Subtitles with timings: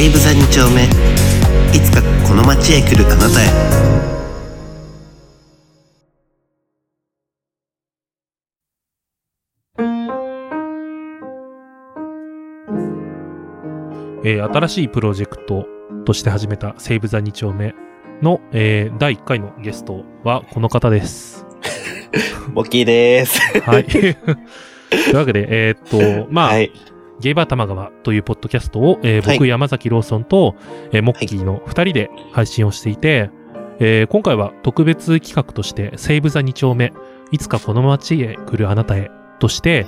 [0.00, 0.84] 西武座2丁目
[1.76, 3.46] いつかこの街へ来るあなたへ
[14.24, 15.66] えー新しいプロジェクト
[16.06, 17.74] として始めた西武座2丁目
[18.22, 21.44] の、えー第1回のゲストはこの方です。
[22.54, 23.84] モッキーですはい。
[23.84, 24.16] とい
[25.12, 26.72] うわけで、えーっと、まあ、はい
[27.20, 29.48] ゲイバー玉川というポッドキャストを、えー僕、はい。
[29.48, 30.56] 山崎ローソンと、
[30.92, 33.30] えーモッキーの2人で配信をしていて、
[33.78, 36.92] えー今回は特別企画として、西武座2丁目、
[37.30, 39.86] いつかこの街へ来るあなたへとして、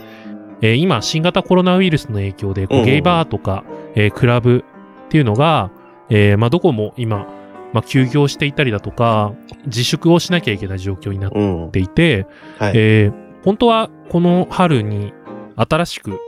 [0.61, 2.85] えー今、新型コロナウイルスの影響で、こううん。
[2.85, 3.65] ゲイバーとか、
[3.95, 4.65] えークラブ
[5.07, 5.71] っていうのが、
[6.11, 7.27] えーまあ、どこも今、
[7.73, 9.33] まあ、休業していたりだとか、
[9.67, 11.71] 自粛をしなきゃいけない状況になっうん。
[11.73, 12.27] ていて、
[12.59, 15.13] はい、えー本当はこの春に
[15.57, 16.21] 新しく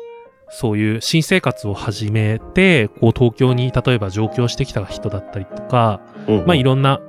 [0.56, 7.00] そういう新生活を始めて、こう東京に例えば上京してきた人だったりとか、うんまあいろんな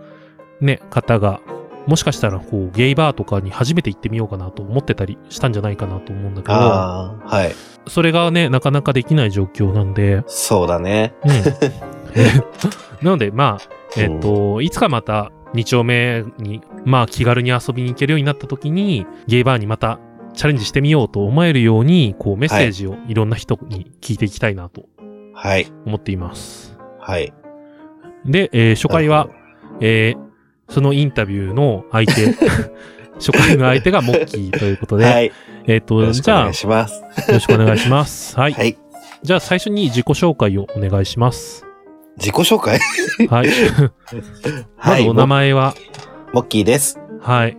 [0.62, 1.42] ね、方が、
[1.86, 7.54] もしかしたらこうゲイバーとかに初めて行ってみようかなと思ってたりしたんじゃないかなと思うんだけど、はい。
[7.88, 11.14] それがね、なかなかできない状況なんで、そうだね。
[11.24, 11.32] うん。
[13.06, 20.00] なので、まあ、えっ、と、いつかまた2丁目に、まあ気軽に遊びに行けるようになった時に、ゲイバーにまた
[20.36, 24.86] チャレンジしてみようと思えるように、こうメッセージをいろんな人に聞いていきたいなと
[25.34, 25.68] はい。
[25.86, 26.78] 思っています。
[27.00, 27.34] はい。
[28.26, 29.30] で、えー初回は、
[29.82, 30.26] えー
[30.68, 32.34] そのインタビューの相手、
[33.20, 35.32] 初回の相手がモッキーということで、はい。
[35.68, 37.04] えっ、よと、ろしくお願いじゃあ、よします。
[37.32, 38.36] ろしくお願いします。
[38.40, 38.54] はい。
[38.54, 38.76] はい。
[39.22, 41.64] じゃあ最初に自己紹介をお願いします。
[42.18, 42.80] 自己紹介？
[43.30, 43.48] はい。
[43.48, 45.04] まはい。
[45.06, 45.76] ずお名前は、
[46.34, 47.00] モッキーです。
[47.22, 47.56] はい。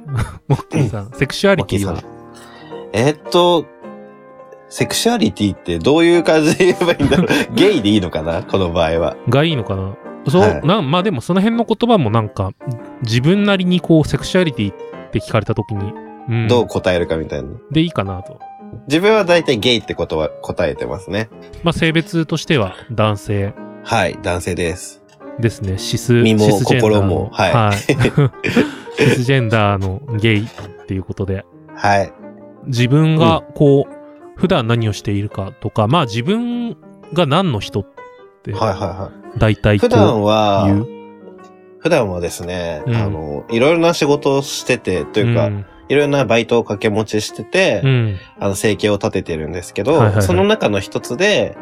[0.48, 2.02] モッキーさん、セクシュアリティは？
[2.92, 3.66] えーっと
[4.68, 7.28] セクシュアリティってどういう感じで言えばいいんだろう？
[7.54, 8.42] ゲイでいいのかな？
[8.42, 9.16] この場合は。
[9.28, 9.96] がいいのかな？
[10.28, 10.66] そう、はい。
[10.66, 12.50] なんまあでもその辺の言葉もなんか、
[13.02, 15.92] 自分なりにこう、セクシュアリティって聞かれた時に、
[16.28, 16.48] うん。
[16.48, 17.48] どう答えるかみたいな。
[17.70, 18.40] でいいかなと。
[18.88, 21.28] 自分は大体ゲイってことは答えてますね。
[21.62, 23.54] まあ性別としては男性。
[23.84, 25.00] はい男性です。
[25.38, 25.78] ですね。
[25.78, 27.52] シス、身も心もはい。
[27.52, 27.76] はい。
[28.98, 30.48] シスジェンダーのゲイっ
[30.88, 31.44] ていうことで、
[31.76, 32.12] はい
[32.66, 33.96] 自分がこう、
[34.36, 36.76] 普段何をしているかとか、まあ自分
[37.12, 37.86] が何の人っ
[38.42, 40.66] て、はいはいはい大体普段は。
[41.78, 48.18] 普段はですね、うんあの、いろいろな仕事をしてて、というか、んいろいろなバイトを掛け持ちしてて、うん。
[48.40, 51.56] あの、生計を立ててるんですけど、はいはいはいその中の一つで、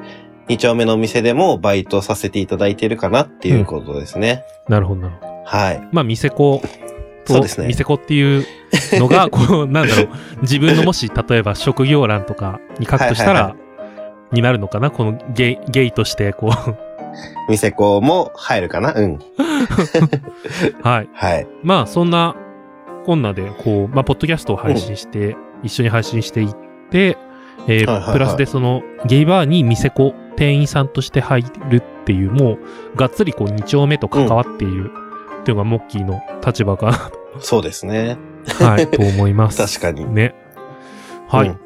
[0.48, 4.44] 二丁目のお店でもバイトさせていただいているかなっていうことですね。
[4.68, 5.42] なるほど、なるほど。
[5.44, 5.88] はい。
[5.92, 6.68] まあ、店子と、
[7.24, 7.66] そうですね。
[7.68, 8.46] 店子っていう
[8.92, 10.08] のが、 こう、なんだろう、
[10.42, 13.64] 自分のもし、例えば職業欄とかに書くとしたら、はいはい
[14.32, 14.90] になるのかな？
[14.90, 16.76] このゲイ、ゲイとして、こう、
[17.48, 18.92] 店子も入るかな？
[18.94, 19.18] うん。
[20.82, 21.08] はい。
[21.12, 21.46] はい。
[21.62, 22.34] まあ、そんな、
[23.06, 26.56] こんなで、こう、まあ、ポッドキャストを配信して、一緒に配信していっ
[26.90, 27.16] て、
[27.68, 28.12] えーはいはいはい。
[28.12, 32.58] プラスでその、ゲイバーに店子、店員さんとして入るっていう、も
[32.94, 34.90] う、がっつりこう、二丁目と関わっている、
[35.44, 38.16] っていうのがモッキーの立場かそうですね。
[38.60, 39.58] な、はい、と思います。
[39.78, 40.12] 確かに。
[40.12, 40.34] ね。
[41.28, 41.48] はい。
[41.48, 41.60] うん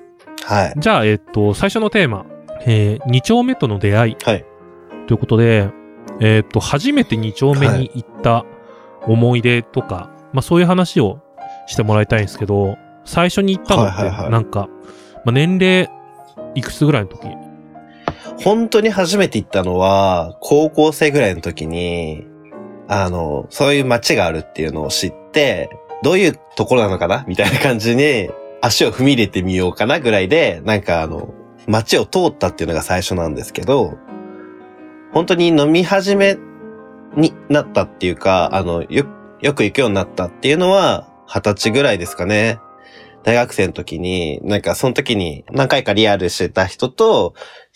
[0.45, 0.75] はい。
[0.79, 2.25] じゃあ、えっと、最初のテーマ、
[2.65, 4.45] えー、二丁目との出会いはい。
[5.07, 5.69] ということで、
[6.21, 8.47] えっと、初めて二丁目に行った
[9.03, 11.21] 思い出とか、まあそういう話を
[11.67, 14.69] してもらいたいんですけど、最初に行ったのって、はいはいはいなんか、
[15.25, 15.91] まあ年齢
[16.55, 17.29] いくつぐらいの時？
[18.43, 22.25] 本当に初めて行ったのは、高校生ぐらいの時に、
[22.89, 25.71] あの、そういう街があるっていうのを知って、
[26.03, 27.25] どういうところなのかな？
[27.29, 31.33] みたいな感じに、足を踏み入れてみようかなぐらいで、なんかあの、
[31.69, 33.95] 街を通ったっていうのが最初なんですけど、
[35.13, 36.39] 本当に飲み始め
[37.15, 39.05] になったっていうか、あの、よ、
[39.41, 42.59] よく行くようになったっていうのは、二十歳ぐらいですかね。
[43.23, 47.35] 大学生の時に、なんかその時に何回かリアルしてた人と、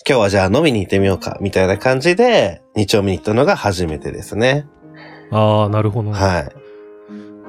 [0.09, 4.67] 今日はじゃあ飲みに行ってみようか、みたいな感じで、二丁目に行ったのが初めてですね。
[5.33, 6.13] ああ、なるほど。
[6.13, 6.53] はい。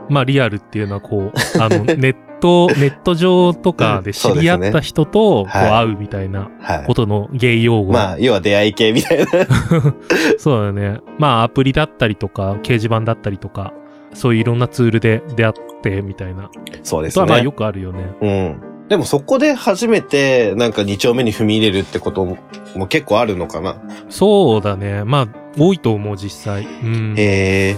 [0.10, 6.94] まあリアルっていうのはこう、あの、 ネット、ネット上とかで知り合った人とこうはい会うみたいなはいこ。
[6.94, 7.94] とのゲイ用語。
[7.94, 9.26] まあ、要は出会い系みたいな。
[10.38, 11.00] そうだよね。
[11.20, 13.74] まあアプリだったりとか、掲示板だったりとか、
[14.14, 16.50] そういういろんなツールで出会ってみたいな
[16.84, 17.58] そうですことはまあよね。
[17.58, 18.06] くあるよね。
[18.22, 18.56] うん。
[18.90, 22.38] でもそこで初めて、なんか二丁目に踏み入れるってことも
[22.76, 23.78] も結構あるのかな。
[24.10, 25.04] そうだね。
[25.06, 25.28] まあ
[25.58, 26.66] 多いと思う実際。
[26.66, 27.16] うん。
[27.18, 27.78] へえ。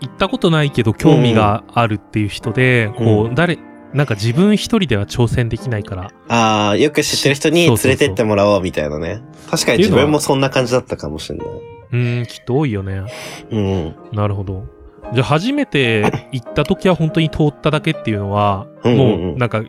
[0.00, 3.58] 行ったことないけど興味があるっていう人で、こうう、誰、
[3.92, 6.12] なんか自分一人では挑戦できないから。
[6.28, 9.22] ああ、よく知ってる人に連れてってもらおうみたいなね。
[9.48, 11.48] 確かに自分もそんな感じだったかもしれない。
[11.48, 11.60] う
[11.92, 13.04] うん、きっと多いよね。
[13.50, 13.94] うん。
[14.12, 14.66] なるほど。
[15.12, 19.62] じゃあ初めて行った時は本当に通っただけっていうのは、うんうんうんもうなんか、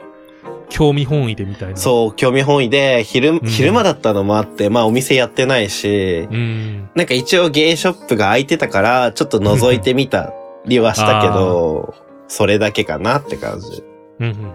[0.69, 1.77] 興味本位でみたいな。
[1.77, 6.89] そう、興味本位で、昼、ん昼間だったのもあって、まあお店やってないし、うん。
[6.95, 10.33] なんか一応ゲイショップが開いてたから、ちょっと覗いてみた
[10.65, 11.93] りはしたけど、
[12.27, 13.83] それだけかなって感じ。
[14.19, 14.53] うんうんうん。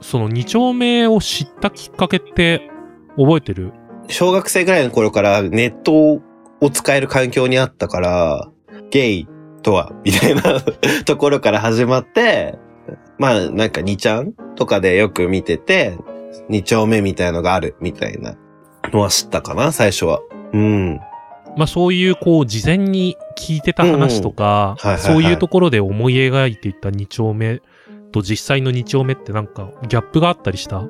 [0.00, 2.70] その二丁目を知ったきっかけって
[3.16, 3.72] 覚えてる？
[4.08, 5.92] 小学生ぐらいの頃からネット
[6.60, 8.48] を使える環境にあったから、
[8.90, 9.28] ゲイ
[9.62, 10.60] とは、みたいな
[11.04, 12.58] ところから始まって、
[13.18, 15.98] まあなんか2ちゃんとかでよく見てて、
[16.50, 18.36] 2丁目みたいのがあるみたいな
[18.92, 20.20] のは知ったかな、最初は。
[20.52, 21.00] うん。
[21.56, 27.60] まあそういうこう事前に聞いてた話とかそういうところで思い描いていた二丁目
[28.12, 30.86] と実際の二丁目ってなんかギャップがあったりした？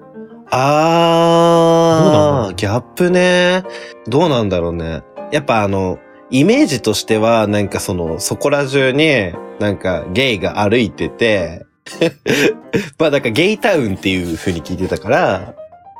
[0.50, 3.64] あー、ギャップね。
[4.06, 5.02] どうなんだろうね。
[5.30, 5.98] やっぱあの、
[6.30, 11.66] イメージとしては、なんかその、そこら中に、なんかゲイが歩いてて、
[12.98, 15.54] まあなんかゲイタウンっていう風に聞いてたから、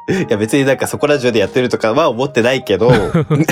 [0.08, 2.90] いや別になんかそこら中でやってるとかは思ってないけど、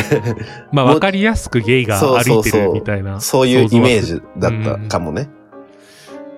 [0.72, 3.20] まあわかりやすくゲイがそう歩いてそうそうるみたいな。
[3.20, 5.28] そういうイメージだったかもね。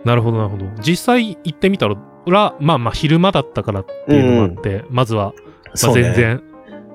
[0.04, 0.64] なるほどなるほど。
[0.80, 1.96] 実際行ってみたら、
[2.60, 6.40] まあまあ昼間だったからっていうのもあって、まずは、まあ、そうね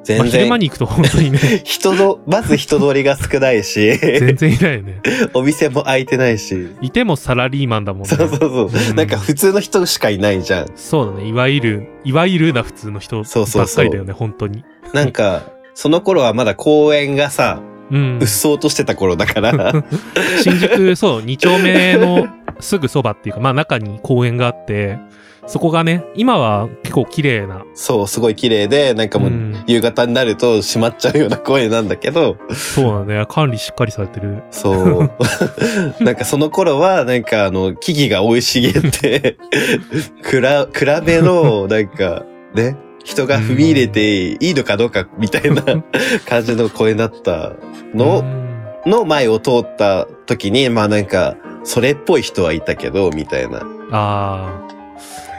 [0.04, 5.02] 全然、ま全あ、昼間然、に行くと本当にね、 人の、まず人通りが少ないし、全然いないよね。
[5.34, 8.08] お店も開いてないし、いてもサラリーマンだもんね。
[8.10, 8.94] そうそうそうう。
[8.94, 10.68] んなんか普通の人しかいないじゃん。
[10.76, 11.28] そうだね。
[11.28, 14.64] いわゆる、いわゆるな普通の人ばそうそうそうっかりだよね、本当に。
[14.94, 17.60] なんか、その頃はまだ公園がさ、
[17.92, 18.28] うんうっ。
[18.28, 19.84] そうとしてた頃だから、
[20.42, 22.28] 新宿、そう、2丁目の
[22.60, 24.98] すぐそばっていうか、まあ中に公園があって、
[25.46, 29.64] そこがね、今は結構綺麗な、そう、すごい綺麗で、なんかもう、うん。
[29.68, 33.20] 夕方になると閉まっちゃうような公園なんだけど、そうだ。
[33.20, 34.44] ね、管理しっかりされてる。
[34.52, 34.72] そ
[35.04, 35.12] う。
[36.04, 39.38] なんかその頃は、なんかあの、木々が生い茂って、
[40.24, 42.24] くら、暗めの、なんか、
[42.56, 45.62] ね、人が踏み入れていいのかどうかみたいな
[46.28, 47.58] 感じの公園だったう
[47.94, 48.44] の、ん。
[48.86, 51.36] の前を通った時に、まあなんか、
[51.66, 53.62] それっぽい人はいたけど、みたいな。
[53.92, 54.73] あー、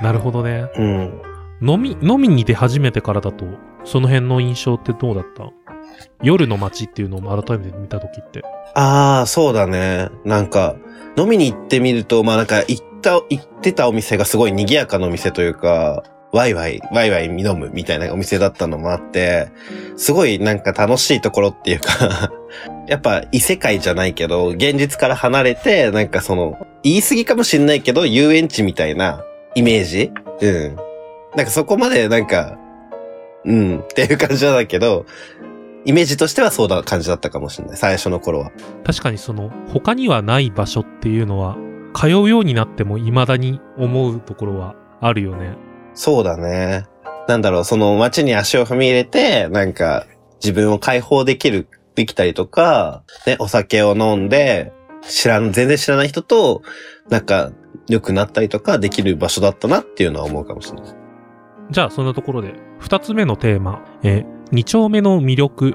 [0.03, 0.67] なるほどね。
[0.77, 1.23] うん。
[1.63, 3.45] 飲み、飲みに出始めてからだと、
[3.85, 5.51] その辺の印象ってどうだった？
[6.23, 8.43] 夜の街っていうのを改めて見た時って。
[8.75, 10.09] ああ、そうだね。
[10.25, 10.77] なんか、
[11.17, 16.03] 飲みに行ってみると、まあなんか、行った、行ってたお店がすごい賑やかなお店というか、
[16.33, 19.49] ワイワイ、ワイワイ飲むみたいなお店だったのもあって、
[19.97, 22.33] すごいなんか楽しいところっていうか、
[22.89, 29.23] やっぱ異世界じゃないけど、現実から離れて、なんかその、言い過ぎかもしんないけど、遊園地みたいな
[29.55, 30.13] イメージ？
[30.41, 30.77] うん。
[31.37, 32.59] なんかそこまでなんか、
[33.45, 35.07] うん、っていう感じなんだけど、
[35.85, 37.77] イメージとしてはそうだ感じだったかもしれない。
[37.77, 38.53] 最初の頃は。
[38.85, 41.57] 確かにその、他にはない場所っていうのは、
[41.95, 45.57] 通うようになっても未だに思うところはあるよね。
[45.95, 46.87] そうだね。
[47.29, 50.07] なんだろう、その街に足を踏み入れて、なんか
[50.43, 54.73] 自分を解放できる、できたりとか、ね、お酒を飲んで、
[55.03, 56.63] 知らん、全然知らない人と、
[57.11, 57.53] なんか、
[57.89, 60.95] 良くなったりとかできる場所だったなっていうのは思うかもしれない。
[61.71, 65.75] じゃあ、そんなところで、二つ目のテーマ、えー二丁目の魅力。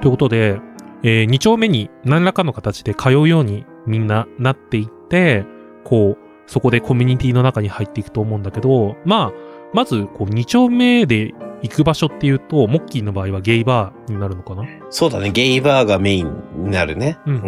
[0.00, 0.58] ということで、
[1.02, 5.44] えー二丁目に何らかの形で通うようにみんななっていって、
[5.84, 9.32] こう、そこでコミュニティの中に入っていくと思うんだけど、まあ、
[9.72, 14.64] まず、こう、二丁目で行く場所っていうと、モッキーの場合はゲイバーになるのかな？
[14.90, 17.18] そうだね、ゲイバーがメインになるね。
[17.26, 17.38] うんう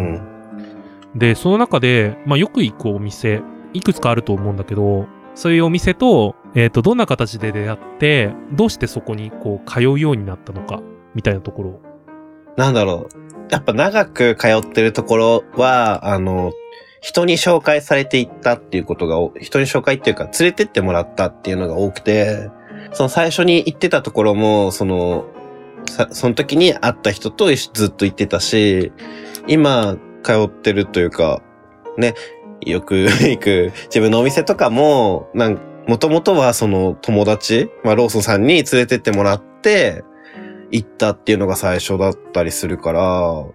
[1.15, 1.19] ん。
[1.19, 3.41] で、その中で、まあ、よく行くお店、
[3.75, 10.81] いくつかあると思うんだけど、そういうお店と、えっ、と、どんな形で出会って、どうしてそこに、こう、通うようになったのか、
[11.13, 11.81] みたいなところ。
[12.55, 13.25] なんだろう。
[13.51, 16.53] やっぱ長く通ってるところは、あの、
[17.01, 22.49] 人に紹介されていったっていうことが、人に紹介っていうか、連れてってもらったっていうのが多くて、
[22.93, 25.25] その最初に行ってたところも、その、
[26.11, 28.91] その時に会った人とずっと行ってたし、
[29.47, 31.41] 今通ってるというか、
[31.97, 32.15] ね、
[32.65, 40.03] よく 行く自分のお店とかも、なんもともとはその友達、まあローソンさんに連れてってもらって、
[40.71, 43.45] 行ったっていうのが最初だったりするから、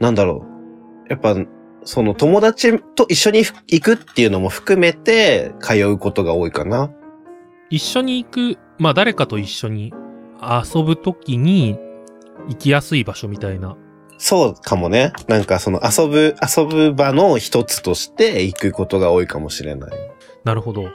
[0.00, 0.46] なんだろ
[1.06, 1.10] う。
[1.10, 1.36] やっぱ、
[1.84, 6.90] その友達と一緒に行くっていうのも含めて通うことが多いかな。
[7.68, 9.92] 一緒に行く、まあ、誰かと一緒に
[10.40, 11.78] 遊ぶときに、
[12.48, 13.76] 行きやすい場所みたいな。
[14.18, 15.12] そうかもね。
[15.28, 19.90] なんかその遊ぶ、遊ぶ場の一つとして行くことが多いかもしれない。
[20.44, 20.82] なるほど。
[20.84, 20.92] まあ、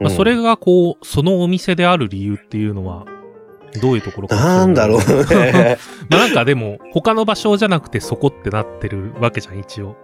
[0.00, 3.04] うんそれが、こう、そのお店である理由っていうのは、
[3.80, 4.36] どういうところか。
[4.36, 5.78] なんだろうね。
[6.10, 9.96] まあなんかでも、他の場所じゃなくてそこってなってるわけじゃん、一応。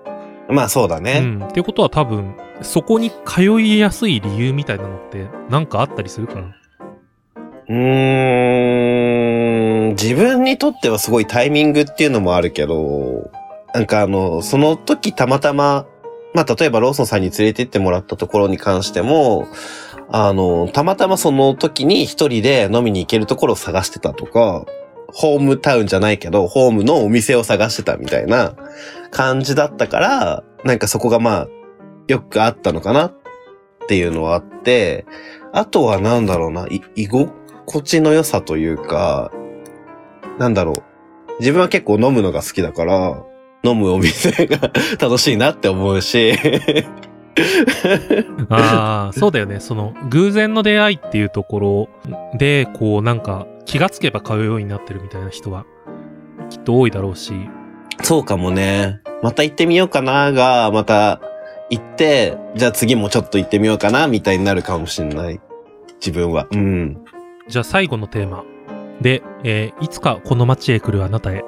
[0.48, 1.20] まあそうだうね。
[1.20, 1.44] ん。
[1.44, 6.56] っていうことは多分、そこに通いやすい理由みたいなのって、なんかあったりするかな。
[7.70, 7.76] うー
[9.90, 13.30] ん、自分にとってはすごいタイミングっていうのもあるけど、
[13.72, 15.86] なんかあの、その時たまたま、
[16.34, 19.46] まあ例えばローソンさんに連れて行ってもらったところに関しても、
[20.08, 24.64] あの、たまたまその時に一人で飲みに行けるところを探してたとか、
[25.12, 28.54] ホームタウンじゃないけど、ホームのお店を探してたみたいな
[29.12, 31.48] 感じだったから、なんかそこがまあ、
[32.08, 33.14] よくあったのかなっ
[33.86, 35.06] ていうのはあって、
[35.52, 39.30] あとはなんだろうな、居心地の良さというか、
[40.38, 40.82] なんだろう。
[41.40, 43.22] 自分は結構飲むのが好きだから、
[43.62, 46.32] 飲むお店が 楽しいなって思うし、
[48.48, 49.60] ああ、そうだよね。
[49.60, 51.88] その、偶然の出会いっていうところ
[52.36, 55.64] で、こう、なんか、気がつけば通うようになってるみたいな人は、
[56.50, 57.32] きっと多いだろうし、
[58.02, 59.00] そうかもね。
[59.22, 61.20] また行ってみようかなが、また
[61.68, 65.40] 行って、じゃあ次もちょっと行ってみようかなみたいになるかもしれない。
[66.00, 66.46] 自分は。
[66.50, 66.98] うん。
[67.50, 68.44] じゃあ最後のテーマ。
[69.00, 71.42] で、えーいつかこの街へ来るあなたへ。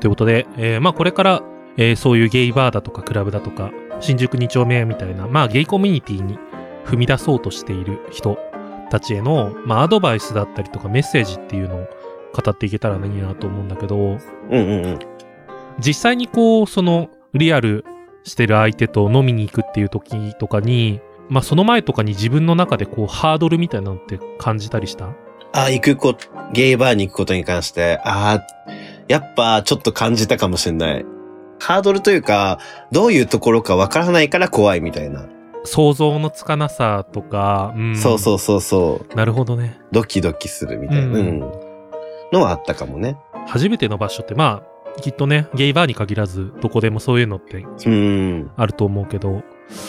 [0.00, 1.42] ということで、えーまあこれから、
[1.76, 6.38] えーそういうゲイバーだとかクラブだとか、新宿2丁目みたいな、まあゲイコミュニティに
[6.84, 8.38] 踏み出そうとしている人
[8.90, 11.78] たちへの、まあアドバイスだったりとかメッセージっていうのを
[12.34, 14.16] 語っていけたらいいなと思うんだけど、うん
[14.50, 14.98] うんうん。
[15.78, 17.84] 実際にこう、その、リアル
[18.24, 25.10] してる相手と飲みに行くっていう時とかに、まあその前とかに自分の中でこう、ハードルみたいなのって感じたりした？
[25.52, 26.16] あ、行くこ、
[26.52, 28.46] ゲイバーに行くことに関して、ああ、
[29.08, 31.04] やっぱちょっと感じたかもしれない。
[31.60, 32.58] ハードルというか、
[32.90, 35.26] どういうところかわからないから怖いみたいな。
[35.64, 37.96] 想像のつかなさとか、うん。
[37.96, 39.16] そうそうそうそう。
[39.16, 39.80] なるほどね。
[39.92, 41.72] ドキドキするみたいな、うんうん
[42.32, 43.18] のはあったかもね。
[43.46, 44.62] 初めての場所って、ま
[44.96, 48.50] あ、きっとね、ゲイバーに限らず、どこでもそういうのってうん。
[48.56, 49.42] あると思うけど。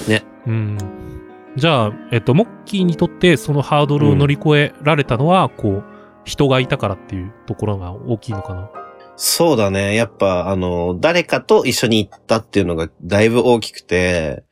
[0.07, 0.23] ね。
[0.45, 0.77] うん。
[1.55, 5.83] じゃあ、えっと、モッキーにとってそのハードルを乗り越えられたのは、こう、
[6.25, 8.69] 人がいたからっていうところが大きいのかな？
[9.15, 9.93] そうだね。
[9.93, 14.43] やっぱ、あの、誰かと一緒に行ったっていうのがだいぶ大きくて、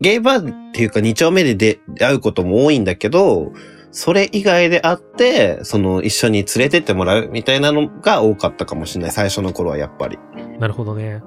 [0.00, 3.52] ゲイバーっていうか二丁目で出会うことも多いんだけど、
[3.90, 9.12] それ以外であって、その一緒に連れてってもらうみたいなのが多かったかもしれない。
[9.12, 10.18] 最初の頃はやっぱり。
[10.58, 11.22] なるほどね。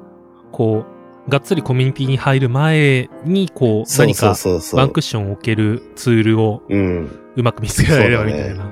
[0.52, 0.99] こう、
[1.30, 7.20] がっつりコミュニティに入る前に、こう、何かそうそうそうワンクッションを置けるツールをうん。
[7.36, 8.66] うまく見つけられればみたいな。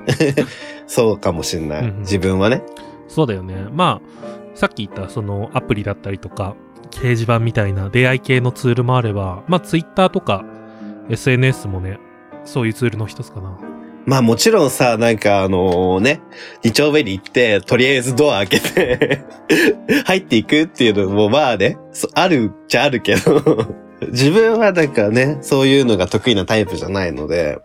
[0.87, 1.81] そう かもしれない。
[1.81, 2.61] うんうん自分はね。
[3.07, 3.67] そうだよね。
[3.71, 6.55] まあ、さっき言ったそのアプリだったりとか、
[6.91, 10.43] 掲示板みたいな出会い系のツールもあれば、まあ、ツイッターとか
[11.09, 11.99] SNS もね、
[12.43, 13.57] そういうツールの一つかな。
[14.07, 16.21] まあもちろんさ、なんかあのね、
[16.63, 19.21] 二丁目に行って、とりあえずドア開けて、
[20.05, 23.67] 入っていくっていうのもまあね、そあるっちゃあるけど、
[24.07, 27.59] 自分はなんかね、そういうのが得意なタイプじゃないので、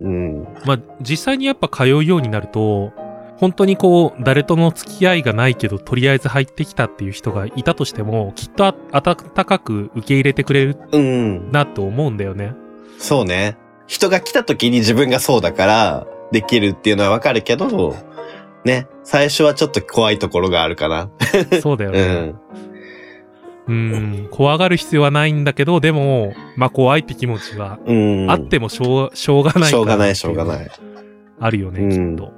[0.00, 0.42] うん。
[0.64, 2.92] まあ、実際にやっぱ通うようになると、
[3.36, 11.52] 本当にこう、誰との付き合いがないけど、とりあえず入ってきたっていう人がいたとしても、きっとあ温かく受け入れてくれるうん。
[11.52, 12.52] なと思うんだよね。
[12.98, 13.56] そうね。
[13.86, 17.94] 人が来た時に自分がそうだから、できるっていうのはわかるけど、
[18.64, 21.10] ね、最初はちょっと怖いところがあるかな。
[21.60, 22.34] そうだよね。
[23.66, 23.92] うん。
[23.92, 28.30] うん、怖がる必要はないんだけど、でも、まあ怖いって気持ちは、うん。
[28.30, 30.70] あってもしょうしょうがないしょうがない、かしょうがない。
[31.40, 32.32] あるよね、うんきっと。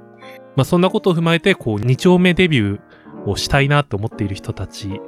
[0.55, 5.01] まあそんなことを踏まえて、こう、二丁目デビューをしたいなと思っている人たち、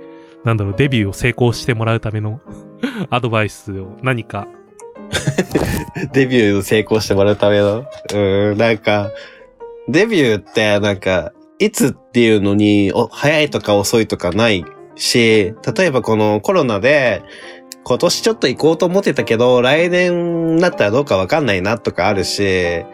[0.43, 2.41] なんだろう、デビューを成功してもらうための
[3.09, 4.47] アドバイスを何か。
[6.13, 7.85] デビュー成功してもらうための？
[8.13, 9.11] うん、なんか、
[9.87, 14.63] デビューってなんか、いつっていうのに、お、早いとか遅いとかない
[14.95, 17.21] し、例えばこのコロナで、
[17.83, 22.85] 今年ちょっと行こうと思ってたけど、来年になったらどうかわかんないなとかあるし、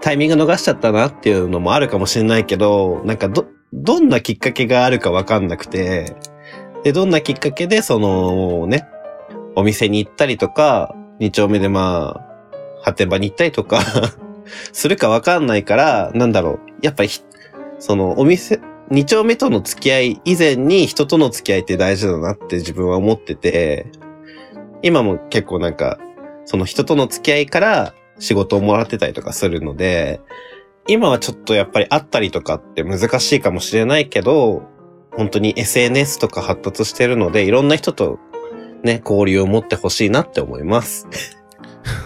[0.00, 6.16] タイミング逃しちゃったなっていうのもあるかもしれないけど、なんかど、どんなきっかけがあるかわかんなくて、
[6.84, 8.86] で、どんなきっかけでそのね、
[9.56, 12.28] お店に行ったりとか、二丁目でまあ、
[12.82, 13.80] 発展場に行ったりとか、
[14.72, 16.58] するかわかんないから、なんだろう。
[16.82, 17.10] やっぱり、
[17.78, 18.60] そのお店、
[18.90, 23.86] 二丁目との付き合い以前に人との付き合いって大事だなって自分は思ってて、
[24.82, 25.98] 今も結構なんか、
[26.44, 30.20] その人との付き合いから仕事をもらってたりとかするので、
[30.86, 34.62] 今はちょっとやっぱり会ったりとかって難しいかもしれないけど、
[35.12, 38.18] 本当に SNS とか発達してるので、いろんな人と
[38.82, 41.08] ね、交流を持ってほしいなって思います。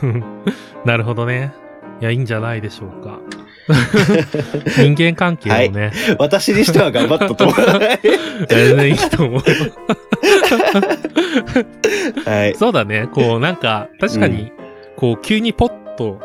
[0.84, 1.52] なるほどね。
[2.00, 3.20] いや、いいんじゃないでしょうか。
[4.76, 7.56] 人間関係をね、私にしては頑張ったと思う。
[8.48, 9.42] 全然いいと思うよ。
[12.24, 12.54] はい。
[12.56, 13.08] そうだね。
[13.12, 14.52] こう、なんか、確かに、
[14.96, 16.20] こう、急にポッと、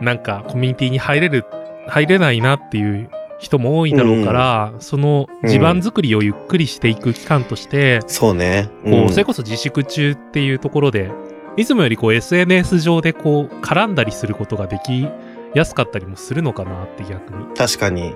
[0.00, 1.44] なんか、コミュニティに入れる、
[1.88, 8.68] 入れないなっていう人も多いだろうから、その、地盤作りをゆっくりしていく期間として、そうね。
[8.84, 11.10] こう、それこそ自粛中っていうところで、
[11.56, 15.06] いつもよりこう、SNS 上でこう、絡んだりすることができ
[15.54, 17.46] やすかったりもするのかなって逆に。
[17.56, 18.14] 確かに。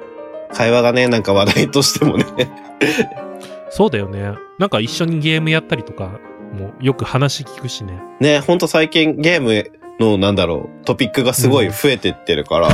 [0.52, 2.24] 会話がね、なんか話題としてもね。
[3.70, 4.32] そうだよね。
[4.58, 6.20] なんか一緒にゲームやったりとか
[6.52, 8.00] もよく話聞くしね。
[8.20, 12.70] ね、ほんと最近ゲームの、なんだろう、トピックがすごい増えてってるから、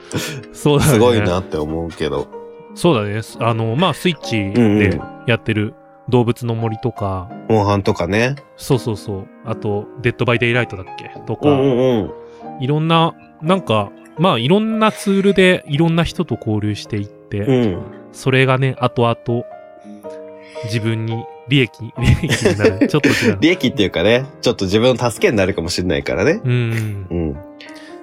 [0.52, 0.92] そうだね。
[0.92, 2.26] すごいなって思うけど。
[2.74, 3.20] そうだね。
[3.40, 5.74] あの、まあ、スイッチでやってる
[6.08, 8.36] 動物の森とか、モンハンとかね。
[8.56, 9.26] そうそうそう。
[9.44, 11.10] あと、デッドバイデイライトだっけ？
[11.26, 12.62] とか、うんうんうん。
[12.62, 17.82] いろんな、なんか、まあ、いろんなツールでいろんな人と交流していって、うん。
[18.12, 19.44] それがね、後々、
[20.64, 22.88] 自分に利益、利益になる。
[22.88, 23.38] ちょっと違う。
[23.40, 26.40] 利益っていうかね、ちょっと自分の助けになるかもしれないからね。
[26.44, 27.06] うん。
[27.10, 27.36] うん。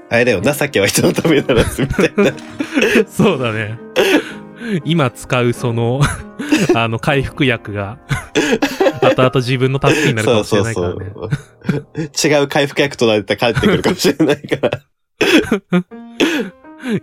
[0.09, 2.33] あれだよ、情けは人のためならず、みたいな。
[3.07, 3.77] そうだね。
[4.83, 6.01] 今使うその、
[6.75, 7.97] あの、回復薬が、
[9.01, 11.29] 後々自分の助けになるかそうもしれそうないから
[11.67, 11.85] そね。
[11.95, 12.39] う。
[12.39, 14.81] 違う回復薬となって帰ってくるかもしれないから。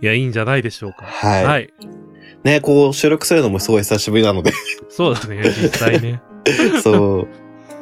[0.01, 1.05] いや、いいんじゃないでしょうか。
[1.05, 1.45] はい。
[1.45, 1.69] はい。
[2.43, 4.51] ね、こう収録するのもすごい久しぶりなので。
[4.89, 6.21] そうだね、実際ね。
[6.83, 7.27] そう。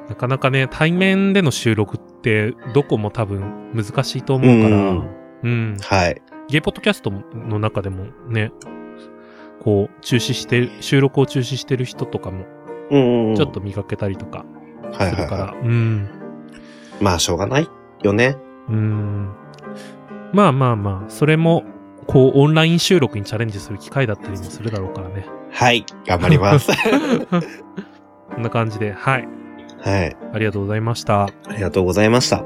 [0.09, 5.09] なかなかね、対面での収録って、どこも多分難しいと思うから、うん
[5.43, 5.77] うん。
[5.81, 6.21] はい。
[6.49, 8.51] ゲイポッドキャストの中でもね、
[9.61, 12.45] こう、中止してる、収録を中止してる人とかも、
[12.91, 13.35] うんうん。
[13.35, 14.45] ちょっと見かけたりとか
[14.91, 16.09] はいはいするから、はうん。
[16.99, 17.03] い。
[17.03, 17.67] まあ、しょうがない
[18.03, 18.35] よね。
[18.69, 19.29] うん。
[20.33, 21.63] まあまあまあ、それも、
[22.07, 25.25] こう、オンライン収録にチャレンジする機会だったりもするだろうからね。
[25.51, 26.71] はい、頑張ります。
[28.31, 29.27] こんな感じで、はい。
[29.81, 30.15] はい。
[30.33, 31.23] ありがとうございました。
[31.23, 32.43] ありがとうございました。